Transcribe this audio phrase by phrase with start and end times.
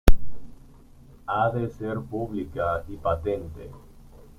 [1.35, 3.69] Ha de ser "pública y patente".